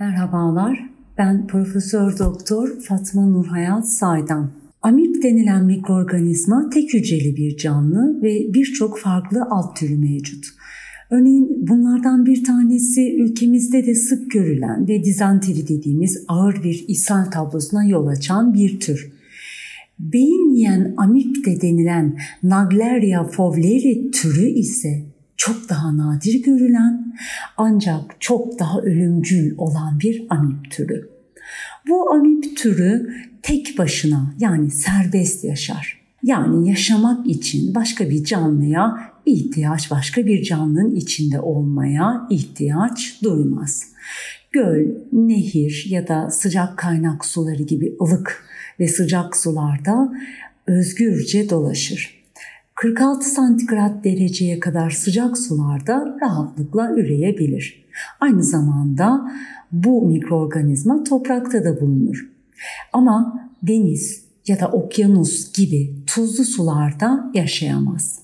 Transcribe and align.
Merhabalar, 0.00 0.90
ben 1.18 1.46
Profesör 1.46 2.18
Doktor 2.18 2.68
Fatma 2.80 3.26
Nurhayat 3.26 3.88
Saydan. 3.88 4.50
Amip 4.82 5.22
denilen 5.22 5.64
mikroorganizma 5.64 6.70
tek 6.70 6.94
hücreli 6.94 7.36
bir 7.36 7.56
canlı 7.56 8.22
ve 8.22 8.54
birçok 8.54 8.98
farklı 8.98 9.46
alt 9.50 9.76
türü 9.76 9.98
mevcut. 9.98 10.46
Örneğin 11.10 11.68
bunlardan 11.68 12.26
bir 12.26 12.44
tanesi 12.44 13.16
ülkemizde 13.16 13.86
de 13.86 13.94
sık 13.94 14.30
görülen 14.30 14.88
ve 14.88 15.04
dizanteri 15.04 15.68
dediğimiz 15.68 16.24
ağır 16.28 16.62
bir 16.64 16.84
ishal 16.88 17.24
tablosuna 17.24 17.84
yol 17.84 18.06
açan 18.06 18.54
bir 18.54 18.80
tür. 18.80 19.12
Beyin 19.98 20.54
yiyen 20.54 20.94
amip 20.96 21.46
de 21.46 21.60
denilen 21.60 22.18
Nagleria 22.42 23.24
fowleri 23.24 24.10
türü 24.10 24.46
ise 24.46 25.07
çok 25.48 25.68
daha 25.68 25.96
nadir 25.96 26.42
görülen 26.42 27.16
ancak 27.56 28.16
çok 28.20 28.58
daha 28.58 28.80
ölümcül 28.80 29.54
olan 29.58 30.00
bir 30.00 30.26
amip 30.30 30.70
türü. 30.70 31.08
Bu 31.88 32.12
amip 32.12 32.56
türü 32.56 33.14
tek 33.42 33.78
başına 33.78 34.34
yani 34.40 34.70
serbest 34.70 35.44
yaşar. 35.44 35.98
Yani 36.22 36.68
yaşamak 36.68 37.26
için 37.26 37.74
başka 37.74 38.10
bir 38.10 38.24
canlıya 38.24 39.12
ihtiyaç, 39.26 39.90
başka 39.90 40.26
bir 40.26 40.42
canlının 40.42 40.94
içinde 40.94 41.40
olmaya 41.40 42.26
ihtiyaç 42.30 43.18
duymaz. 43.22 43.84
Göl, 44.52 44.86
nehir 45.12 45.86
ya 45.88 46.08
da 46.08 46.30
sıcak 46.30 46.76
kaynak 46.76 47.24
suları 47.24 47.62
gibi 47.62 47.96
ılık 48.00 48.44
ve 48.80 48.88
sıcak 48.88 49.36
sularda 49.36 50.12
özgürce 50.66 51.50
dolaşır. 51.50 52.17
46 52.78 53.28
santigrat 53.30 54.04
dereceye 54.04 54.60
kadar 54.60 54.90
sıcak 54.90 55.38
sularda 55.38 56.16
rahatlıkla 56.22 56.92
üreyebilir. 56.96 57.84
Aynı 58.20 58.44
zamanda 58.44 59.32
bu 59.72 60.06
mikroorganizma 60.06 61.04
toprakta 61.04 61.64
da 61.64 61.80
bulunur. 61.80 62.28
Ama 62.92 63.48
deniz 63.62 64.24
ya 64.46 64.60
da 64.60 64.68
okyanus 64.68 65.52
gibi 65.52 65.94
tuzlu 66.06 66.44
sularda 66.44 67.30
yaşayamaz. 67.34 68.18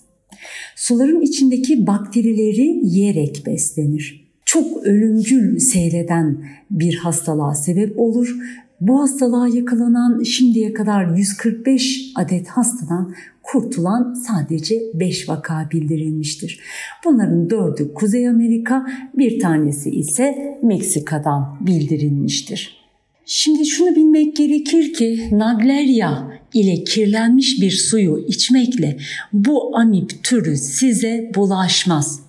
Suların 0.77 1.21
içindeki 1.21 1.87
bakterileri 1.87 2.87
yiyerek 2.87 3.43
beslenir. 3.47 4.31
Çok 4.45 4.87
ölümcül 4.87 5.59
seyreden 5.59 6.45
bir 6.71 6.97
hastalığa 6.97 7.55
sebep 7.55 7.99
olur. 7.99 8.37
Bu 8.81 9.01
hastalığa 9.01 9.49
yakalanan 9.49 10.23
şimdiye 10.23 10.73
kadar 10.73 11.17
145 11.17 12.13
adet 12.15 12.49
hastadan 12.49 13.15
kurtulan 13.43 14.15
sadece 14.15 14.83
5 14.95 15.29
vaka 15.29 15.69
bildirilmiştir. 15.73 16.61
Bunların 17.05 17.49
4'ü 17.49 17.95
Kuzey 17.95 18.29
Amerika, 18.29 18.87
bir 19.19 19.41
tanesi 19.41 19.91
ise 19.91 20.59
Meksika'dan 20.63 21.59
bildirilmiştir. 21.61 22.85
Şimdi 23.27 23.67
şunu 23.67 23.97
bilmek 23.97 24.37
gerekir 24.37 24.93
ki 24.93 25.29
Nagleria 25.33 26.31
ile 26.55 26.85
kirlenmiş 26.85 27.61
bir 27.61 27.71
suyu 27.71 28.25
içmekle 28.29 28.99
bu 29.33 29.77
amip 29.77 30.25
türü 30.25 30.57
size 30.57 31.33
bulaşmaz. 31.35 32.21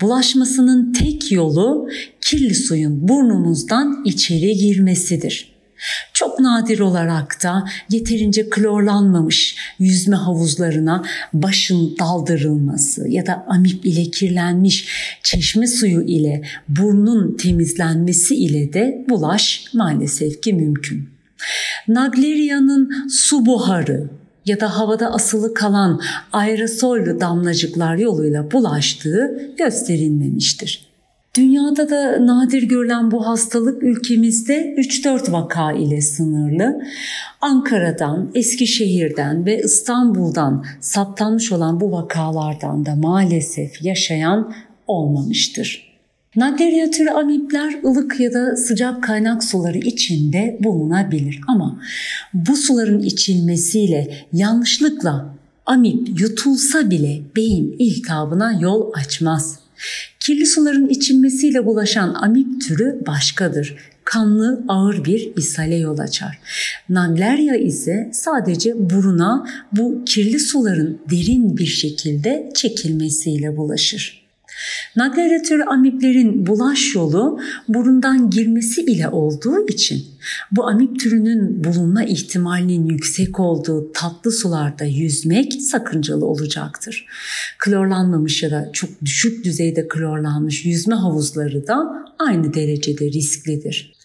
Bulaşmasının 0.00 0.92
tek 0.92 1.32
yolu 1.32 1.88
kirli 2.20 2.54
suyun 2.54 3.08
burnumuzdan 3.08 4.02
içeri 4.04 4.54
girmesidir. 4.54 5.55
Çok 6.12 6.40
nadir 6.40 6.78
olarak 6.78 7.42
da 7.42 7.64
yeterince 7.90 8.50
klorlanmamış 8.50 9.56
yüzme 9.78 10.16
havuzlarına 10.16 11.04
başın 11.32 11.96
daldırılması 11.98 13.08
ya 13.08 13.26
da 13.26 13.46
amip 13.48 13.86
ile 13.86 14.04
kirlenmiş 14.04 14.88
çeşme 15.22 15.66
suyu 15.66 16.02
ile 16.02 16.42
burnun 16.68 17.36
temizlenmesi 17.36 18.36
ile 18.36 18.72
de 18.72 19.04
bulaş 19.08 19.64
maalesef 19.74 20.42
ki 20.42 20.52
mümkün. 20.52 21.08
Nagleria'nın 21.88 23.08
su 23.08 23.46
buharı 23.46 24.10
ya 24.46 24.60
da 24.60 24.78
havada 24.78 25.12
asılı 25.12 25.54
kalan 25.54 26.00
aerosollü 26.32 27.20
damlacıklar 27.20 27.96
yoluyla 27.96 28.50
bulaştığı 28.50 29.52
gösterilmemiştir. 29.58 30.95
Dünyada 31.36 31.90
da 31.90 32.26
nadir 32.26 32.62
görülen 32.62 33.10
bu 33.10 33.26
hastalık 33.26 33.82
ülkemizde 33.82 34.74
3-4 34.78 35.32
vaka 35.32 35.72
ile 35.72 36.00
sınırlı. 36.00 36.82
Ankara'dan, 37.40 38.30
Eskişehir'den 38.34 39.46
ve 39.46 39.62
İstanbul'dan 39.64 40.64
saptanmış 40.80 41.52
olan 41.52 41.80
bu 41.80 41.92
vakalardan 41.92 42.86
da 42.86 42.94
maalesef 42.94 43.82
yaşayan 43.82 44.54
olmamıştır. 44.86 45.96
Türü 46.90 47.10
amipler 47.10 47.74
ılık 47.84 48.20
ya 48.20 48.32
da 48.32 48.56
sıcak 48.56 49.04
kaynak 49.04 49.44
suları 49.44 49.78
içinde 49.78 50.58
bulunabilir 50.60 51.40
ama 51.48 51.80
bu 52.34 52.56
suların 52.56 53.02
içilmesiyle 53.02 54.26
yanlışlıkla 54.32 55.34
amip 55.66 56.20
yutulsa 56.20 56.90
bile 56.90 57.20
beyin 57.36 57.76
iltihabına 57.78 58.58
yol 58.60 58.92
açmaz. 58.94 59.58
Kirli 60.26 60.46
suların 60.46 60.88
içilmesiyle 60.88 61.66
bulaşan 61.66 62.14
amip 62.14 62.60
türü 62.60 63.02
başkadır. 63.06 63.76
Kanlı 64.04 64.64
ağır 64.68 65.04
bir 65.04 65.32
ishale 65.36 65.76
yol 65.76 65.98
açar. 65.98 66.38
Nagleria 66.88 67.56
ise 67.56 68.10
sadece 68.12 68.90
buruna 68.90 69.46
bu 69.72 70.04
kirli 70.06 70.40
suların 70.40 70.98
derin 71.10 71.56
bir 71.56 71.66
şekilde 71.66 72.50
çekilmesiyle 72.54 73.56
bulaşır. 73.56 74.25
Nagleratör 74.96 75.60
amiplerin 75.60 76.46
bulaş 76.46 76.94
yolu 76.94 77.40
burundan 77.68 78.30
girmesi 78.30 78.80
ile 78.80 79.08
olduğu 79.08 79.68
için 79.68 80.04
bu 80.52 80.66
amip 80.66 81.00
türünün 81.00 81.64
bulunma 81.64 82.04
ihtimalinin 82.04 82.86
yüksek 82.86 83.40
olduğu 83.40 83.92
tatlı 83.92 84.32
sularda 84.32 84.84
yüzmek 84.84 85.52
sakıncalı 85.52 86.26
olacaktır. 86.26 87.06
Klorlanmamış 87.58 88.42
ya 88.42 88.50
da 88.50 88.70
çok 88.72 88.90
düşük 89.04 89.44
düzeyde 89.44 89.88
klorlanmış 89.88 90.64
yüzme 90.64 90.94
havuzları 90.94 91.66
da 91.66 92.06
aynı 92.18 92.54
derecede 92.54 93.06
risklidir. 93.06 93.96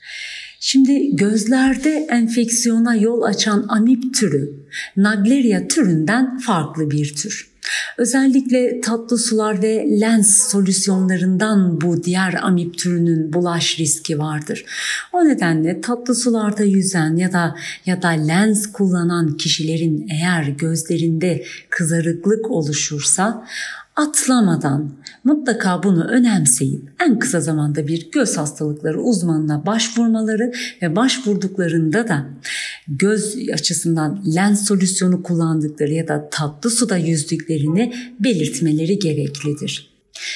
Şimdi 0.59 1.15
gözlerde 1.15 2.07
enfeksiyona 2.09 2.95
yol 2.95 3.21
açan 3.21 3.65
amip 3.69 4.13
türü 4.13 4.53
Nagleria 4.97 5.67
türünden 5.67 6.37
farklı 6.37 6.91
bir 6.91 7.15
tür. 7.15 7.50
Özellikle 8.01 8.81
tatlı 8.81 9.17
sular 9.17 9.61
ve 9.61 9.99
lens 10.01 10.51
solüsyonlarından 10.51 11.81
bu 11.81 12.03
diğer 12.03 12.33
amip 12.41 12.77
türünün 12.77 13.33
bulaş 13.33 13.79
riski 13.79 14.19
vardır. 14.19 14.65
O 15.13 15.25
nedenle 15.25 15.81
tatlı 15.81 16.15
sularda 16.15 16.63
yüzen 16.63 17.15
ya 17.15 17.33
da 17.33 17.55
ya 17.85 18.01
da 18.01 18.07
lens 18.07 18.71
kullanan 18.71 19.37
kişilerin 19.37 20.07
eğer 20.09 20.43
gözlerinde 20.43 21.43
kızarıklık 21.69 22.51
oluşursa 22.51 23.45
atlamadan 23.95 24.91
mutlaka 25.23 25.83
bunu 25.83 26.03
önemseyip 26.03 26.81
en 27.05 27.19
kısa 27.19 27.41
zamanda 27.41 27.87
bir 27.87 28.11
göz 28.11 28.37
hastalıkları 28.37 29.01
uzmanına 29.01 29.65
başvurmaları 29.65 30.51
ve 30.81 30.95
başvurduklarında 30.95 32.07
da 32.07 32.25
göz 32.99 33.37
açısından 33.53 34.23
lens 34.35 34.67
solüsyonu 34.67 35.23
kullandıkları 35.23 35.93
ya 35.93 36.07
da 36.07 36.29
tatlı 36.31 36.69
suda 36.69 36.97
yüzdüklerini 36.97 37.93
belirtmeleri 38.19 38.99
gereklidir. 38.99 39.91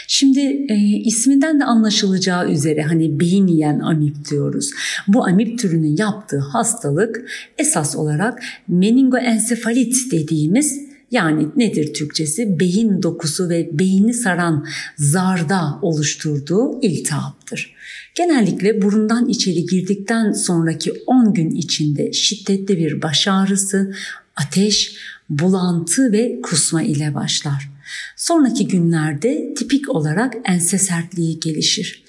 Şimdi 0.08 0.40
e, 0.70 0.76
isminden 1.06 1.60
de 1.60 1.64
anlaşılacağı 1.64 2.52
üzere 2.52 2.82
hani 2.82 3.20
beyin 3.20 3.48
yiyen 3.48 3.80
amip 3.80 4.30
diyoruz. 4.30 4.72
Bu 5.08 5.26
amip 5.26 5.60
türünün 5.60 5.98
yaptığı 5.98 6.40
hastalık 6.40 7.30
esas 7.58 7.96
olarak 7.96 8.44
meningoensefalit 8.68 10.12
dediğimiz 10.12 10.95
yani 11.12 11.48
nedir 11.56 11.94
Türkçesi? 11.94 12.60
Beyin 12.60 13.04
dokusu 13.04 13.50
ve 13.50 13.70
beyni 13.80 14.14
saran 14.14 14.68
zarda 14.98 15.80
oluşturduğu 15.82 16.82
iltihaptır. 16.82 17.76
Genellikle 18.16 18.82
burundan 18.82 19.30
içeri 19.30 19.66
girdikten 19.66 20.32
sonraki 20.32 20.94
10 21.08 21.34
gün 21.34 21.52
içinde 21.52 22.14
şiddetli 22.14 22.78
bir 22.78 23.02
baş 23.02 23.28
ağrısı, 23.28 23.94
ateş, 24.36 24.96
bulantı 25.30 26.12
ve 26.12 26.42
kusma 26.42 26.84
ile 26.84 27.14
başlar. 27.14 27.70
Sonraki 28.16 28.68
günlerde 28.68 29.54
tipik 29.58 29.90
olarak 29.90 30.34
ense 30.46 30.78
sertliği 30.78 31.40
gelişir. 31.40 32.04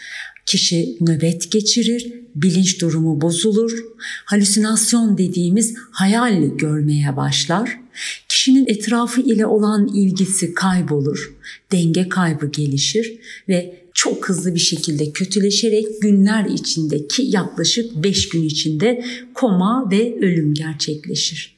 Kişi 0.47 0.97
nöbet 1.01 1.53
geçirir, 1.53 2.13
bilinç 2.35 2.81
durumu 2.81 3.21
bozulur, 3.21 3.73
halüsinasyon 4.25 5.19
dediğimiz 5.19 5.75
hayal 5.91 6.43
görmeye 6.57 7.17
başlar, 7.17 7.79
kişinin 8.47 8.67
etrafı 8.67 9.21
ile 9.21 9.47
olan 9.47 9.89
ilgisi 9.95 10.55
kaybolur, 10.55 11.37
denge 11.73 12.09
kaybı 12.09 12.47
gelişir 12.47 13.19
ve 13.49 13.87
çok 13.95 14.29
hızlı 14.29 14.55
bir 14.55 14.61
şekilde 14.61 15.13
kötüleşerek 15.13 16.03
günler 16.03 16.45
içinde 16.45 17.07
ki 17.07 17.23
yaklaşık 17.27 17.95
5 18.03 18.29
gün 18.29 18.43
içinde 18.43 19.05
koma 19.35 19.91
ve 19.91 20.17
ölüm 20.21 20.55
gerçekleşir. 20.55 21.56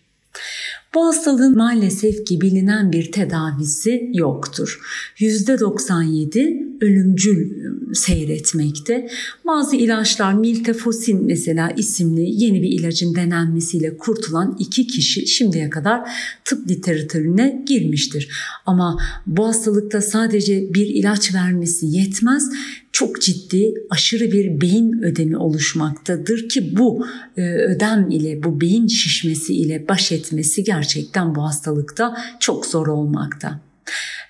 Bu 0.94 1.06
hastalığın 1.06 1.56
maalesef 1.56 2.26
ki 2.26 2.40
bilinen 2.40 2.92
bir 2.92 3.12
tedavisi 3.12 4.10
yoktur. 4.14 4.80
%97 5.18 6.68
ölümcül 6.80 7.50
seyretmekte. 7.94 9.08
Bazı 9.46 9.76
ilaçlar 9.76 10.34
miltefosin 10.34 11.26
mesela 11.26 11.70
isimli 11.70 12.44
yeni 12.44 12.62
bir 12.62 12.80
ilacın 12.80 13.14
denenmesiyle 13.14 13.96
kurtulan 13.96 14.56
iki 14.58 14.86
kişi 14.86 15.26
şimdiye 15.26 15.70
kadar 15.70 16.10
tıp 16.44 16.68
literatürüne 16.70 17.64
girmiştir. 17.66 18.28
Ama 18.66 18.98
bu 19.26 19.46
hastalıkta 19.46 20.00
sadece 20.00 20.74
bir 20.74 20.86
ilaç 20.86 21.34
vermesi 21.34 21.86
yetmez 21.86 22.50
çok 22.98 23.22
ciddi 23.22 23.74
aşırı 23.90 24.32
bir 24.32 24.60
beyin 24.60 25.02
ödemi 25.02 25.36
oluşmaktadır 25.36 26.48
ki 26.48 26.76
bu 26.76 27.06
e, 27.36 27.42
ödem 27.42 28.10
ile 28.10 28.42
bu 28.42 28.60
beyin 28.60 28.86
şişmesi 28.86 29.54
ile 29.54 29.88
baş 29.88 30.12
etmesi 30.12 30.64
gerçekten 30.64 31.34
bu 31.34 31.44
hastalıkta 31.44 32.16
çok 32.40 32.66
zor 32.66 32.86
olmakta. 32.86 33.60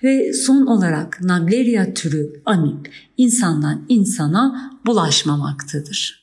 Ve 0.03 0.33
son 0.33 0.65
olarak 0.65 1.21
Naegleria 1.21 1.93
türü 1.93 2.41
amip 2.45 2.91
insandan 3.17 3.85
insana 3.89 4.71
bulaşmamaktadır. 4.85 6.19